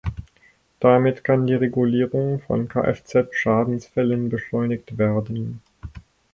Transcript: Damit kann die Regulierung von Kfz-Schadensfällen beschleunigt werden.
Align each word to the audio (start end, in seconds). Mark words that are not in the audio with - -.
Damit 0.79 1.23
kann 1.23 1.45
die 1.45 1.53
Regulierung 1.53 2.39
von 2.39 2.67
Kfz-Schadensfällen 2.67 4.29
beschleunigt 4.29 4.97
werden. 4.97 5.61